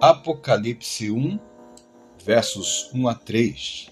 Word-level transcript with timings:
Apocalipse 0.00 1.10
1, 1.10 1.38
versos 2.24 2.90
1 2.92 3.08
a 3.08 3.14
3. 3.14 3.90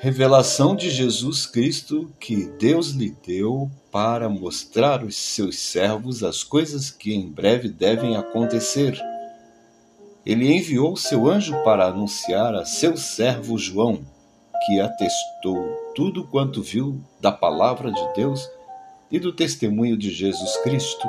Revelação 0.00 0.76
de 0.76 0.90
Jesus 0.90 1.46
Cristo 1.46 2.12
que 2.20 2.46
Deus 2.58 2.90
lhe 2.90 3.16
deu 3.26 3.70
para 3.90 4.28
mostrar 4.28 5.02
aos 5.02 5.16
seus 5.16 5.58
servos 5.58 6.22
as 6.22 6.44
coisas 6.44 6.90
que 6.90 7.14
em 7.14 7.30
breve 7.30 7.68
devem 7.68 8.16
acontecer. 8.16 9.00
Ele 10.26 10.52
enviou 10.52 10.96
seu 10.96 11.28
anjo 11.28 11.56
para 11.64 11.86
anunciar 11.86 12.54
a 12.54 12.64
seu 12.64 12.96
servo 12.96 13.56
João, 13.56 14.04
que 14.64 14.80
atestou 14.80 15.92
tudo 15.94 16.26
quanto 16.26 16.62
viu 16.62 17.00
da 17.20 17.32
palavra 17.32 17.90
de 17.90 18.14
Deus 18.14 18.48
e 19.10 19.18
do 19.18 19.32
testemunho 19.32 19.96
de 19.96 20.10
Jesus 20.10 20.56
Cristo. 20.58 21.08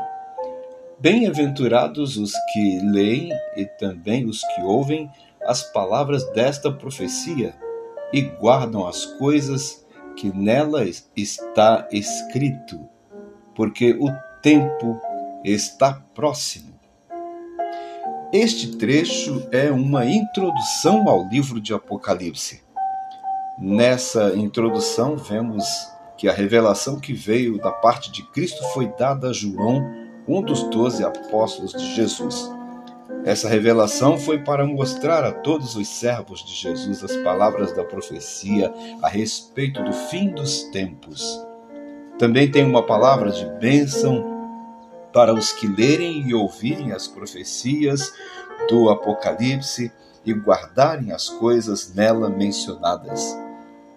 Bem-aventurados 0.99 2.17
os 2.17 2.33
que 2.51 2.79
leem 2.79 3.31
e 3.55 3.65
também 3.65 4.25
os 4.25 4.41
que 4.43 4.61
ouvem 4.61 5.09
as 5.41 5.63
palavras 5.71 6.25
desta 6.31 6.71
profecia 6.71 7.55
e 8.11 8.21
guardam 8.21 8.87
as 8.87 9.05
coisas 9.05 9.85
que 10.15 10.35
nela 10.35 10.83
está 11.15 11.87
escrito, 11.91 12.79
porque 13.55 13.93
o 13.93 14.09
tempo 14.41 14.99
está 15.43 15.93
próximo. 16.13 16.77
Este 18.31 18.77
trecho 18.77 19.47
é 19.51 19.71
uma 19.71 20.05
introdução 20.05 21.07
ao 21.07 21.27
livro 21.27 21.59
de 21.59 21.73
Apocalipse. 21.73 22.61
Nessa 23.61 24.33
introdução, 24.37 25.17
vemos 25.17 25.65
que 26.17 26.29
a 26.29 26.33
revelação 26.33 26.97
que 26.97 27.11
veio 27.11 27.57
da 27.57 27.71
parte 27.71 28.09
de 28.09 28.23
Cristo 28.23 28.63
foi 28.73 28.87
dada 28.97 29.29
a 29.29 29.33
João, 29.33 29.85
um 30.25 30.41
dos 30.41 30.63
doze 30.69 31.03
apóstolos 31.03 31.73
de 31.73 31.93
Jesus. 31.93 32.49
Essa 33.25 33.49
revelação 33.49 34.17
foi 34.17 34.37
para 34.39 34.65
mostrar 34.65 35.25
a 35.25 35.33
todos 35.33 35.75
os 35.75 35.89
servos 35.89 36.41
de 36.45 36.53
Jesus 36.53 37.03
as 37.03 37.17
palavras 37.17 37.73
da 37.73 37.83
profecia 37.83 38.73
a 39.01 39.09
respeito 39.09 39.83
do 39.83 39.91
fim 39.91 40.29
dos 40.29 40.63
tempos. 40.71 41.45
Também 42.17 42.49
tem 42.49 42.65
uma 42.65 42.85
palavra 42.85 43.29
de 43.29 43.45
bênção 43.59 44.23
para 45.11 45.33
os 45.33 45.51
que 45.51 45.67
lerem 45.67 46.29
e 46.29 46.33
ouvirem 46.33 46.93
as 46.93 47.09
profecias 47.09 48.09
do 48.69 48.89
Apocalipse 48.89 49.91
e 50.25 50.31
guardarem 50.33 51.11
as 51.11 51.27
coisas 51.27 51.93
nela 51.93 52.29
mencionadas. 52.29 53.48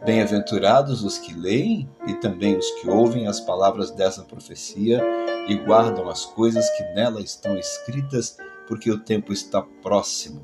Bem-aventurados 0.04 1.04
os 1.04 1.16
que 1.18 1.32
leem 1.32 1.88
e 2.08 2.14
também 2.14 2.56
os 2.56 2.68
que 2.72 2.88
ouvem 2.88 3.28
as 3.28 3.38
palavras 3.38 3.90
dessa 3.90 4.22
profecia 4.22 5.00
e 5.48 5.54
guardam 5.54 6.08
as 6.08 6.24
coisas 6.24 6.68
que 6.70 6.82
nela 6.94 7.20
estão 7.20 7.56
escritas 7.56 8.36
porque 8.66 8.90
o 8.90 8.98
tempo 8.98 9.32
está 9.32 9.62
próximo. 9.82 10.42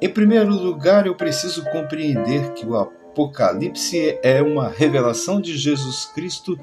Em 0.00 0.08
primeiro 0.08 0.50
lugar, 0.50 1.06
eu 1.06 1.16
preciso 1.16 1.64
compreender 1.72 2.52
que 2.52 2.64
o 2.64 2.76
Apocalipse 2.76 4.18
é 4.22 4.40
uma 4.40 4.68
revelação 4.68 5.40
de 5.40 5.56
Jesus 5.56 6.04
Cristo 6.14 6.56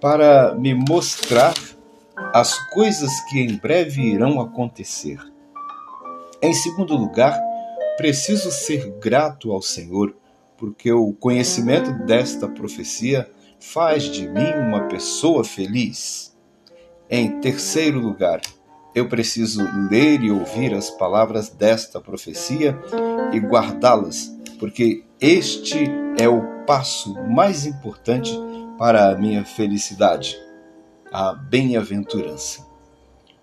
para 0.00 0.54
me 0.56 0.74
mostrar 0.74 1.54
as 2.34 2.58
coisas 2.70 3.12
que 3.28 3.38
em 3.40 3.56
breve 3.56 4.02
irão 4.02 4.40
acontecer. 4.40 5.20
Em 6.42 6.52
segundo 6.52 6.96
lugar, 6.96 7.38
preciso 7.96 8.50
ser 8.50 8.90
grato 8.98 9.52
ao 9.52 9.62
Senhor, 9.62 10.16
porque 10.60 10.92
o 10.92 11.14
conhecimento 11.14 11.90
desta 12.04 12.46
profecia 12.46 13.28
faz 13.58 14.04
de 14.04 14.28
mim 14.28 14.52
uma 14.68 14.82
pessoa 14.82 15.42
feliz. 15.42 16.36
Em 17.08 17.40
terceiro 17.40 17.98
lugar, 17.98 18.42
eu 18.94 19.08
preciso 19.08 19.66
ler 19.90 20.20
e 20.20 20.30
ouvir 20.30 20.74
as 20.74 20.90
palavras 20.90 21.48
desta 21.48 21.98
profecia 21.98 22.78
e 23.32 23.40
guardá-las, 23.40 24.30
porque 24.58 25.02
este 25.18 25.90
é 26.18 26.28
o 26.28 26.64
passo 26.66 27.14
mais 27.28 27.64
importante 27.64 28.30
para 28.76 29.10
a 29.10 29.16
minha 29.16 29.44
felicidade, 29.44 30.36
a 31.10 31.32
bem-aventurança. 31.32 32.66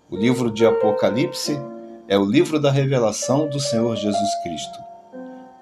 O 0.08 0.16
livro 0.16 0.50
de 0.52 0.64
Apocalipse 0.64 1.58
é 2.06 2.16
o 2.16 2.24
livro 2.24 2.60
da 2.60 2.70
revelação 2.70 3.48
do 3.48 3.58
Senhor 3.58 3.96
Jesus 3.96 4.34
Cristo. 4.42 4.87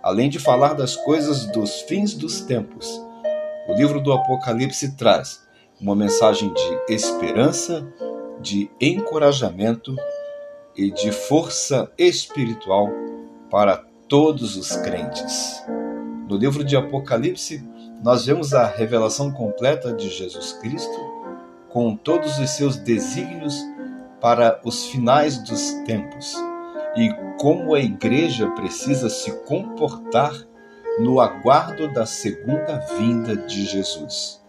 Além 0.06 0.30
de 0.30 0.38
falar 0.38 0.74
das 0.74 0.94
coisas 0.94 1.46
dos 1.46 1.80
fins 1.80 2.14
dos 2.14 2.40
tempos, 2.40 3.04
o 3.66 3.74
livro 3.74 4.00
do 4.00 4.12
Apocalipse 4.12 4.96
traz 4.96 5.44
uma 5.80 5.96
mensagem 5.96 6.54
de 6.54 6.94
esperança 6.94 7.84
de 8.40 8.70
encorajamento 8.80 9.96
e 10.76 10.92
de 10.92 11.10
força 11.10 11.90
espiritual 11.98 12.88
para 13.50 13.84
todos 14.06 14.56
os 14.56 14.76
crentes. 14.76 15.60
No 16.28 16.36
livro 16.36 16.62
de 16.62 16.76
Apocalipse, 16.76 17.68
nós 18.00 18.26
vemos 18.26 18.54
a 18.54 18.64
revelação 18.64 19.32
completa 19.32 19.92
de 19.92 20.08
Jesus 20.08 20.52
Cristo, 20.52 21.00
com 21.68 21.96
todos 21.96 22.38
os 22.38 22.50
seus 22.50 22.76
desígnios 22.76 23.60
para 24.20 24.60
os 24.62 24.86
finais 24.86 25.36
dos 25.38 25.72
tempos 25.84 26.45
e 26.96 27.12
como 27.38 27.74
a 27.74 27.80
igreja 27.80 28.48
precisa 28.52 29.08
se 29.10 29.30
comportar 29.44 30.32
no 30.98 31.20
aguardo 31.20 31.92
da 31.92 32.06
segunda 32.06 32.78
vinda 32.98 33.36
de 33.36 33.66
Jesus. 33.66 34.42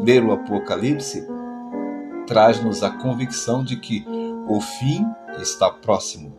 Ler 0.00 0.24
o 0.24 0.32
Apocalipse 0.32 1.26
traz-nos 2.26 2.82
a 2.82 2.90
convicção 2.90 3.62
de 3.62 3.76
que 3.76 4.04
o 4.48 4.60
fim 4.60 5.06
está 5.38 5.70
próximo, 5.70 6.36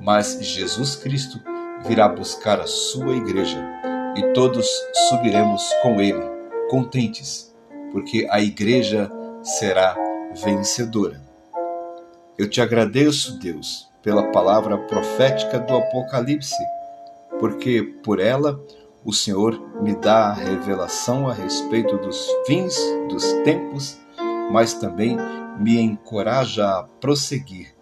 mas 0.00 0.38
Jesus 0.40 0.96
Cristo 0.96 1.40
virá 1.84 2.08
buscar 2.08 2.60
a 2.60 2.66
sua 2.66 3.16
igreja 3.16 3.58
e 4.16 4.32
todos 4.32 4.66
subiremos 5.08 5.68
com 5.82 6.00
ele, 6.00 6.22
contentes, 6.70 7.54
porque 7.92 8.26
a 8.30 8.40
igreja 8.40 9.10
será 9.42 9.96
vencedora. 10.34 11.20
Eu 12.38 12.48
te 12.48 12.60
agradeço, 12.60 13.38
Deus, 13.38 13.90
pela 14.06 14.30
palavra 14.30 14.78
profética 14.78 15.58
do 15.58 15.76
Apocalipse, 15.76 16.54
porque 17.40 17.82
por 17.82 18.20
ela 18.20 18.64
o 19.04 19.12
Senhor 19.12 19.60
me 19.82 19.96
dá 19.96 20.28
a 20.28 20.32
revelação 20.32 21.28
a 21.28 21.34
respeito 21.34 21.98
dos 21.98 22.24
fins 22.46 22.76
dos 23.08 23.24
tempos 23.42 23.98
mas 24.52 24.74
também 24.74 25.16
me 25.58 25.80
encoraja 25.80 26.68
a 26.68 26.84
prosseguir 26.84 27.74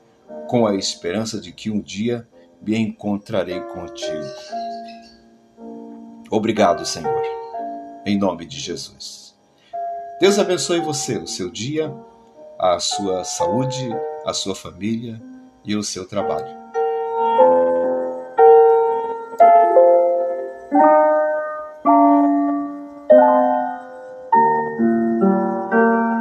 com 0.48 0.66
a 0.66 0.74
esperança 0.74 1.38
de 1.38 1.52
que 1.52 1.70
um 1.70 1.78
dia 1.78 2.26
me 2.62 2.74
encontrarei 2.74 3.60
contigo. 3.60 4.24
Obrigado, 6.30 6.86
Senhor, 6.86 7.22
em 8.06 8.18
nome 8.18 8.46
de 8.46 8.58
Jesus. 8.58 9.36
Deus 10.18 10.38
abençoe 10.38 10.80
você, 10.80 11.18
o 11.18 11.26
seu 11.26 11.50
dia, 11.50 11.94
a 12.58 12.78
sua 12.78 13.24
saúde, 13.24 13.94
a 14.24 14.32
sua 14.32 14.54
família 14.54 15.20
e 15.64 15.74
o 15.74 15.82
seu 15.82 16.06
trabalho. 16.06 16.63